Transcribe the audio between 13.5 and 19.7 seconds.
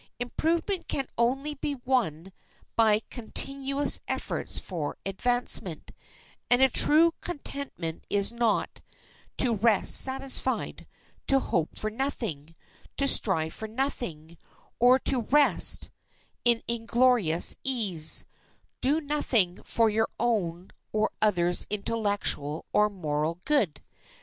for nothing, or to rest in inglorious ease, doing nothing